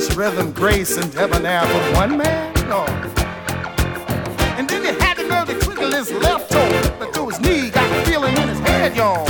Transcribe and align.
much 0.00 0.16
rhythm, 0.16 0.52
grace, 0.52 0.96
and 0.96 1.12
debonair 1.12 1.62
for 1.62 1.94
one 1.94 2.16
man? 2.16 2.54
No. 2.68 2.84
And 4.56 4.68
then 4.68 4.82
he 4.82 5.00
had 5.00 5.14
to 5.14 5.28
know 5.28 5.44
the 5.44 5.54
his 5.94 6.10
left 6.12 6.50
toe, 6.50 6.96
but 6.98 7.12
through 7.14 7.28
his 7.30 7.40
knee 7.40 7.70
got 7.70 7.88
the 7.94 8.10
feeling 8.10 8.36
in 8.36 8.48
his 8.48 8.58
head, 8.60 8.96
y'all. 8.96 9.29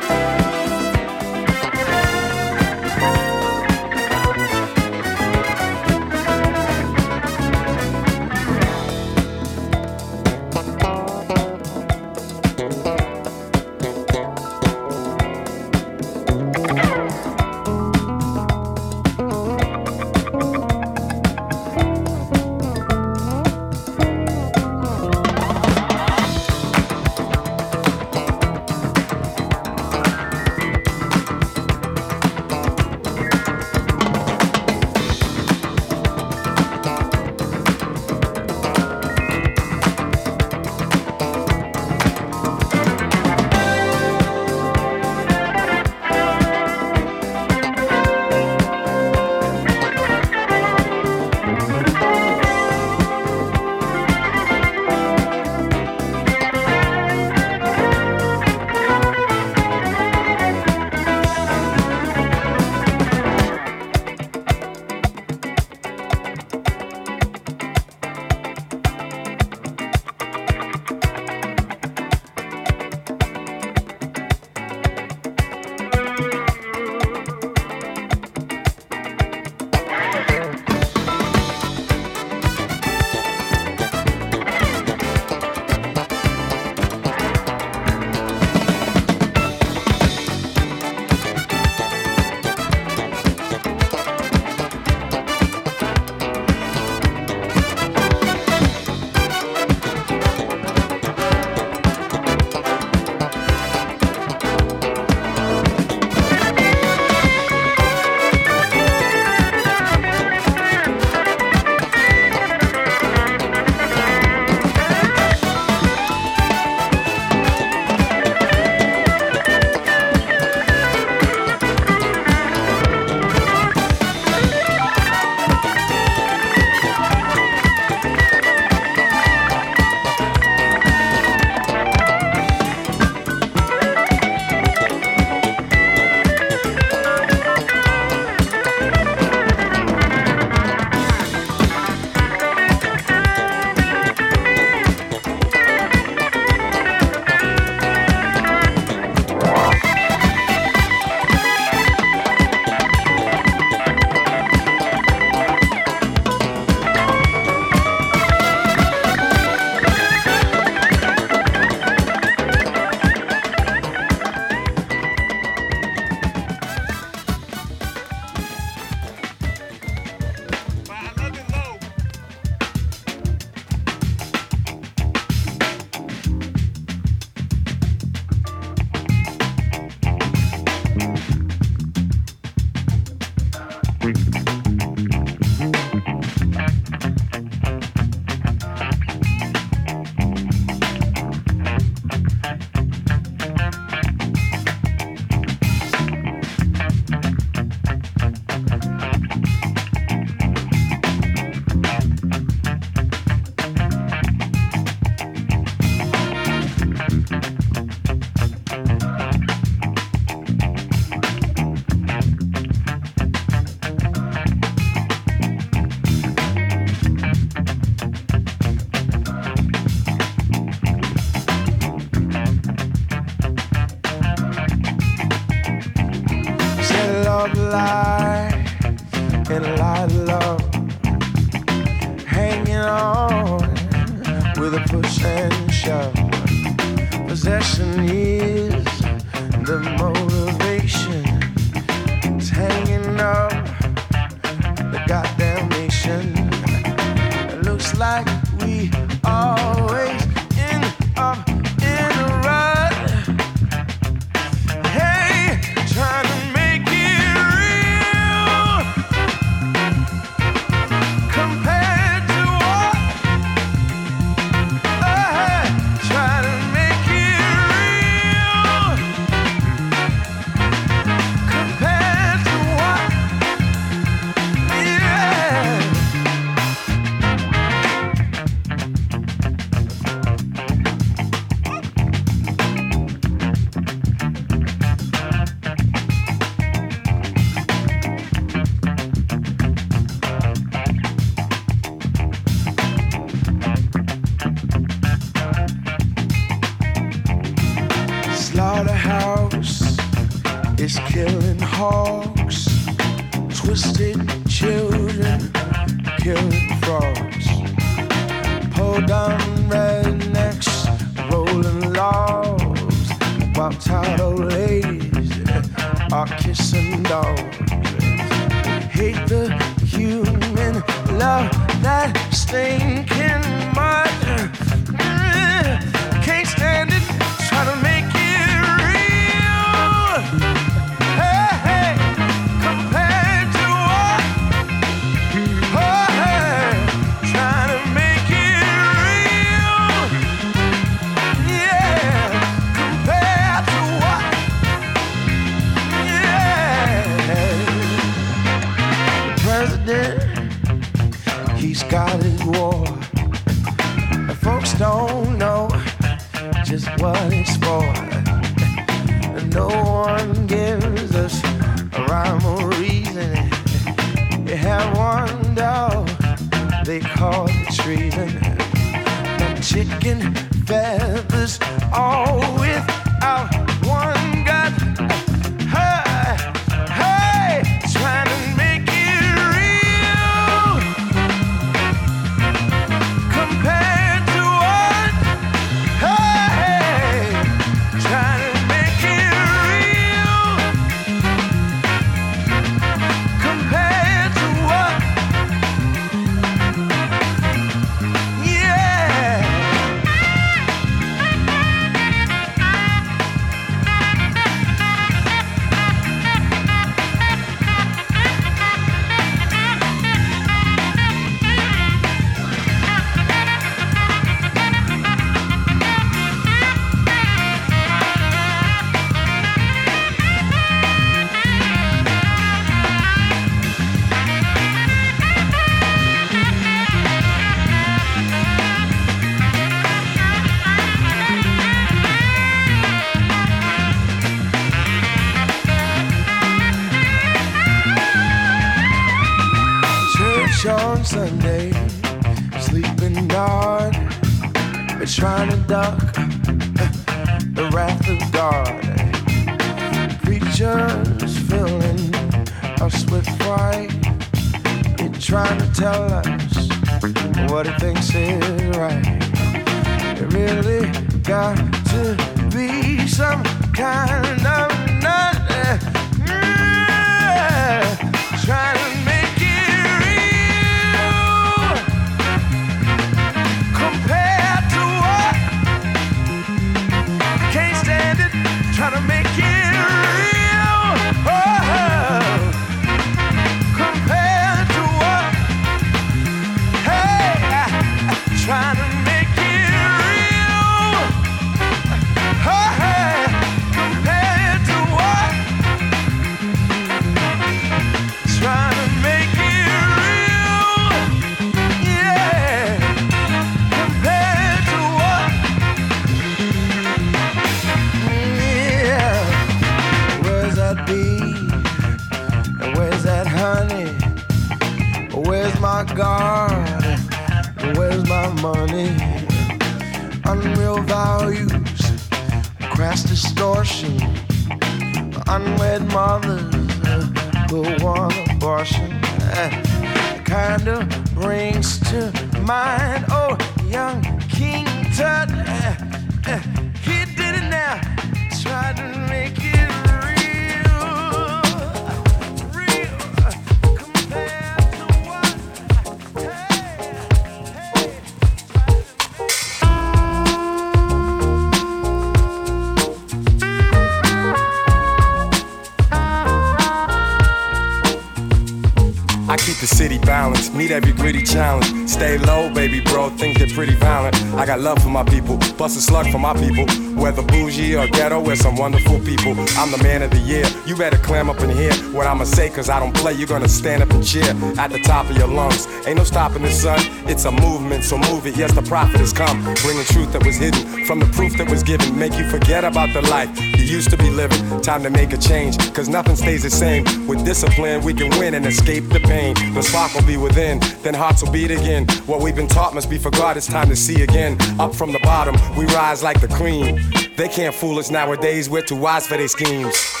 A 565.81 565.83
slug 565.83 566.11
for 566.11 566.19
my 566.19 566.33
people. 566.33 566.65
Whether 566.95 567.23
bougie 567.23 567.75
or 567.75 567.87
ghetto, 567.87 568.19
we're 568.19 568.35
some 568.35 568.55
wonderful 568.55 568.99
people. 568.99 569.31
I'm 569.57 569.71
the 569.71 569.79
man 569.81 570.01
of 570.01 570.11
the 570.11 570.19
year. 570.19 570.45
You 570.65 570.75
better 570.75 570.97
clam 570.97 571.29
up 571.29 571.39
and 571.39 571.51
hear 571.51 571.73
what 571.93 572.07
I'ma 572.07 572.25
say, 572.25 572.49
cause 572.49 572.69
I 572.69 572.79
don't 572.79 572.95
play. 572.95 573.13
You're 573.13 573.27
gonna 573.27 573.49
stand 573.49 573.81
up 573.83 573.89
and 573.91 574.05
cheer 574.05 574.33
at 574.57 574.71
the 574.71 574.79
top 574.83 575.09
of 575.09 575.17
your 575.17 575.27
lungs. 575.27 575.67
Ain't 575.87 575.97
no 575.97 576.03
stopping 576.03 576.43
the 576.43 576.51
sun. 576.51 576.79
It's 577.07 577.25
a 577.25 577.31
movement, 577.31 577.83
so 577.83 577.97
move 577.97 578.27
it. 578.27 578.37
Yes, 578.37 578.53
the 578.53 578.61
prophet 578.61 578.99
has 578.99 579.13
come. 579.13 579.43
Bringing 579.63 579.85
truth 579.85 580.11
that 580.13 580.25
was 580.25 580.37
hidden 580.37 580.85
from 580.85 580.99
the 580.99 581.07
proof 581.07 581.37
that 581.37 581.49
was 581.49 581.63
given. 581.63 581.97
Make 581.97 582.13
you 582.17 582.29
forget 582.29 582.63
about 582.63 582.93
the 582.93 583.01
life 583.09 583.29
used 583.71 583.89
to 583.89 583.97
be 583.97 584.09
living. 584.09 584.61
Time 584.61 584.83
to 584.83 584.89
make 584.89 585.13
a 585.13 585.17
change, 585.17 585.73
cause 585.73 585.87
nothing 585.87 586.15
stays 586.15 586.43
the 586.43 586.49
same. 586.49 586.83
With 587.07 587.23
discipline, 587.23 587.81
we 587.83 587.93
can 587.93 588.09
win 588.19 588.33
and 588.33 588.45
escape 588.45 588.89
the 588.89 588.99
pain. 588.99 589.33
The 589.53 589.61
spark 589.61 589.93
will 589.95 590.05
be 590.05 590.17
within, 590.17 590.59
then 590.83 590.93
hearts 590.93 591.23
will 591.23 591.31
beat 591.31 591.51
again. 591.51 591.87
What 592.05 592.21
we've 592.21 592.35
been 592.35 592.49
taught 592.49 592.75
must 592.75 592.89
be 592.89 592.97
forgot, 592.97 593.37
it's 593.37 593.47
time 593.47 593.69
to 593.69 593.75
see 593.75 594.03
again. 594.03 594.37
Up 594.59 594.75
from 594.75 594.91
the 594.91 594.99
bottom, 594.99 595.35
we 595.55 595.65
rise 595.67 596.03
like 596.03 596.19
the 596.19 596.27
cream. 596.27 596.79
They 597.15 597.29
can't 597.29 597.55
fool 597.55 597.79
us 597.79 597.89
nowadays, 597.89 598.49
we're 598.49 598.61
too 598.61 598.75
wise 598.75 599.07
for 599.07 599.15
their 599.15 599.29
schemes. 599.29 600.00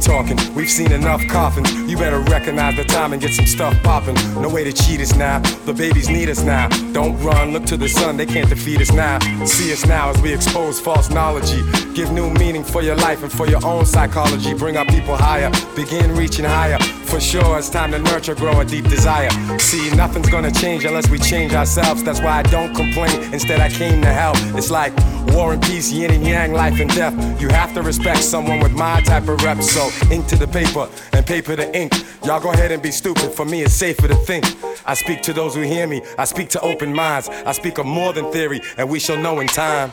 Talking. 0.00 0.38
We've 0.54 0.70
seen 0.70 0.92
enough 0.92 1.26
coffins. 1.28 1.72
You 1.90 1.96
better 1.96 2.20
recognize 2.20 2.76
the 2.76 2.84
time 2.84 3.12
and 3.12 3.20
get 3.20 3.32
some 3.32 3.46
stuff 3.46 3.80
popping. 3.82 4.14
No 4.40 4.48
way 4.48 4.64
to 4.64 4.72
cheat 4.72 5.00
us 5.00 5.14
now. 5.14 5.40
The 5.66 5.72
babies 5.72 6.08
need 6.08 6.28
us 6.28 6.42
now. 6.42 6.68
Don't 6.92 7.18
run, 7.22 7.52
look 7.52 7.64
to 7.66 7.76
the 7.76 7.88
sun. 7.88 8.16
They 8.16 8.26
can't 8.26 8.48
defeat 8.48 8.80
us 8.80 8.92
now. 8.92 9.18
See 9.44 9.72
us 9.72 9.86
now 9.86 10.10
as 10.10 10.20
we 10.22 10.32
expose 10.32 10.80
false 10.80 11.10
knowledge. 11.10 11.50
Give 11.94 12.10
new 12.12 12.30
meaning 12.30 12.64
for 12.64 12.82
your 12.82 12.96
life 12.96 13.22
and 13.22 13.32
for 13.32 13.46
your 13.46 13.64
own 13.64 13.84
psychology. 13.86 14.54
Bring 14.54 14.76
our 14.76 14.86
people 14.86 15.16
higher. 15.16 15.50
Begin 15.76 16.14
reaching 16.16 16.44
higher. 16.44 16.78
For 17.10 17.20
sure, 17.20 17.58
it's 17.58 17.68
time 17.68 17.90
to 17.92 17.98
nurture, 17.98 18.34
grow 18.34 18.60
a 18.60 18.64
deep 18.64 18.88
desire. 18.88 19.30
See, 19.58 19.90
nothing's 19.96 20.28
gonna 20.28 20.52
change 20.52 20.84
unless 20.84 21.08
we 21.10 21.18
change 21.18 21.52
ourselves. 21.54 22.02
That's 22.04 22.20
why 22.20 22.38
I 22.38 22.42
don't 22.42 22.74
complain. 22.74 23.32
Instead, 23.32 23.60
I 23.60 23.68
came 23.68 24.00
to 24.02 24.12
help. 24.12 24.36
It's 24.56 24.70
like 24.70 24.92
war 25.34 25.52
and 25.52 25.62
peace, 25.62 25.92
yin 25.92 26.10
and 26.10 26.26
yang, 26.26 26.52
life 26.52 26.80
and 26.80 26.90
death. 26.90 27.14
You 27.40 27.48
have 27.48 27.74
to 27.74 27.82
respect 27.82 28.22
someone 28.22 28.60
with 28.60 28.72
my 28.72 29.00
type 29.02 29.28
of 29.28 29.42
rep. 29.42 29.62
So, 29.62 29.90
ink 30.10 30.26
to 30.28 30.36
the 30.36 30.46
paper 30.46 30.88
and 31.12 31.26
paper 31.26 31.56
to 31.56 31.76
ink. 31.76 31.92
Y'all 32.24 32.40
go 32.40 32.52
ahead 32.52 32.72
and 32.72 32.82
be 32.82 32.90
stupid. 32.90 33.32
For 33.32 33.44
me, 33.44 33.62
it's 33.62 33.74
safer 33.74 34.08
to 34.08 34.14
think. 34.14 34.44
I 34.86 34.94
speak 34.94 35.22
to 35.22 35.32
those 35.32 35.54
who 35.54 35.62
hear 35.62 35.86
me. 35.86 36.02
I 36.18 36.24
speak 36.24 36.48
to 36.50 36.60
open 36.60 36.92
minds. 36.94 37.28
I 37.28 37.52
speak 37.52 37.78
of 37.78 37.86
more 37.86 38.12
than 38.12 38.30
theory, 38.32 38.60
and 38.76 38.88
we 38.88 38.98
shall 38.98 39.18
know 39.18 39.40
in 39.40 39.46
time. 39.46 39.92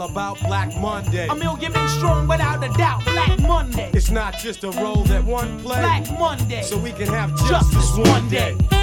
All 0.00 0.08
about. 0.08 0.40
Black 0.40 0.74
Monday. 0.80 1.28
A 1.28 1.34
million 1.34 1.72
men 1.72 1.88
strong 1.88 2.26
without 2.26 2.62
a 2.64 2.68
doubt. 2.76 3.04
Black 3.04 3.38
Monday. 3.40 3.90
It's 3.92 4.10
not 4.10 4.38
just 4.38 4.64
a 4.64 4.70
role 4.70 5.04
that 5.04 5.24
one 5.24 5.60
plays. 5.60 5.78
Black 5.78 6.18
Monday. 6.18 6.62
So 6.62 6.78
we 6.78 6.92
can 6.92 7.06
have 7.08 7.30
justice, 7.48 7.72
justice 7.72 8.08
one 8.08 8.28
day. 8.28 8.56
stand 8.58 8.79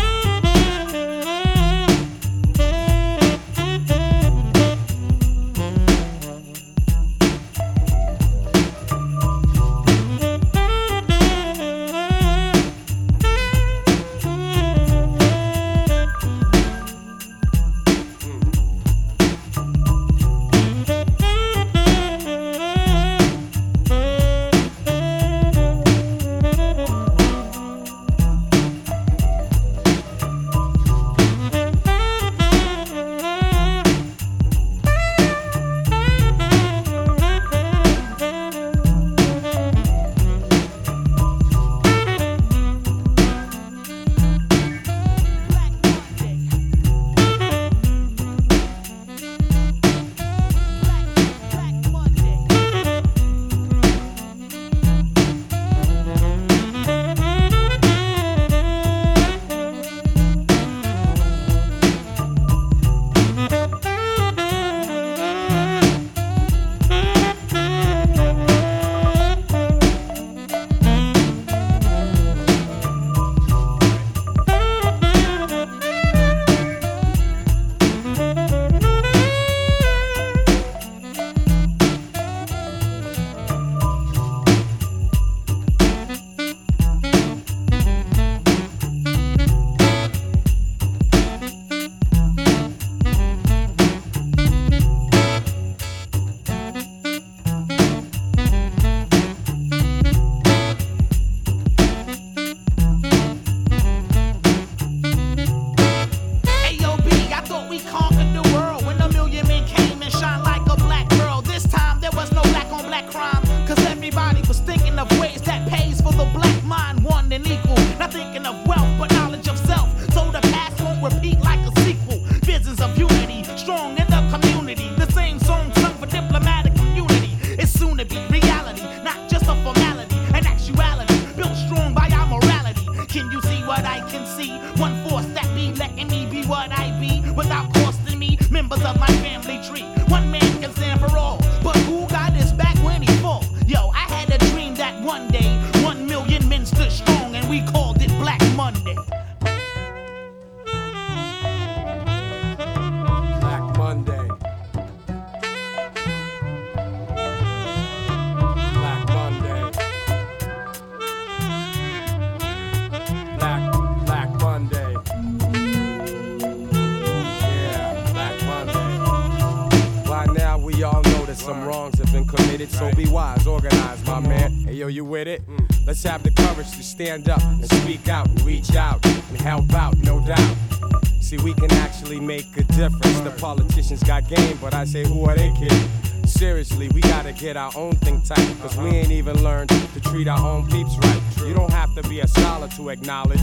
own 187.77 187.95
thing 187.97 188.19
tight, 188.21 188.55
cause 188.59 188.75
we 188.77 188.89
ain't 188.89 189.11
even 189.11 189.43
learned 189.43 189.69
to 189.69 189.99
treat 190.01 190.27
our 190.27 190.39
own 190.39 190.67
peeps 190.67 190.97
right. 191.03 191.21
You 191.45 191.53
don't 191.53 191.71
have 191.71 191.93
to 191.95 192.01
be 192.09 192.19
a 192.21 192.27
scholar 192.27 192.67
to 192.69 192.89
acknowledge 192.89 193.39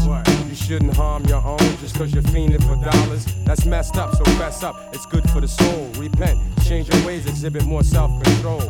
you 0.49 0.55
shouldn't 0.55 0.95
harm 0.95 1.25
your 1.27 1.43
own 1.45 1.59
just 1.81 1.95
cause 1.97 2.13
you're 2.13 2.23
fiending 2.25 2.63
for 2.63 2.77
dollars. 2.85 3.25
That's 3.45 3.65
messed 3.65 3.97
up, 3.97 4.15
so 4.15 4.25
fess 4.37 4.63
up. 4.63 4.77
It's 4.93 5.07
good 5.07 5.29
for 5.31 5.41
the 5.41 5.49
soul. 5.49 5.89
Repent, 5.97 6.39
change 6.65 6.93
your 6.93 7.07
ways, 7.07 7.27
exhibit 7.27 7.65
more 7.65 7.85
self 7.85 8.11
control. 8.25 8.63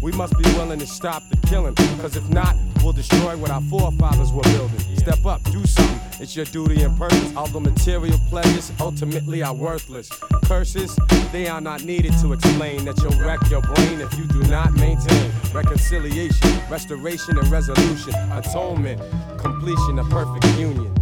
We 0.00 0.12
must 0.12 0.36
be 0.38 0.44
willing 0.54 0.78
to 0.78 0.86
stop 0.86 1.22
the 1.28 1.36
killing, 1.46 1.74
cause 1.74 2.16
if 2.16 2.26
not, 2.30 2.56
we'll 2.82 2.94
destroy 2.94 3.36
what 3.36 3.50
our 3.50 3.62
forefathers 3.62 4.32
were 4.32 4.42
building. 4.42 4.80
Step 4.96 5.24
up, 5.26 5.42
do 5.44 5.64
something. 5.66 6.00
It's 6.20 6.34
your 6.34 6.46
duty 6.46 6.82
and 6.82 6.96
purpose. 6.96 7.36
All 7.36 7.46
the 7.46 7.60
material 7.60 8.18
pleasures 8.30 8.72
ultimately 8.80 9.42
are 9.42 9.54
worthless. 9.54 10.10
Curses, 10.50 10.98
they 11.30 11.46
are 11.46 11.60
not 11.60 11.84
needed 11.84 12.12
to 12.18 12.32
explain 12.32 12.84
that 12.84 13.00
you'll 13.00 13.16
wreck 13.24 13.38
your 13.48 13.62
brain 13.62 14.00
if 14.00 14.12
you 14.18 14.24
do 14.24 14.42
not 14.50 14.74
maintain 14.74 15.30
reconciliation, 15.54 16.58
restoration, 16.68 17.38
and 17.38 17.46
resolution, 17.46 18.12
atonement, 18.32 19.00
completion, 19.38 20.00
a 20.00 20.04
perfect 20.06 20.44
union. 20.58 20.92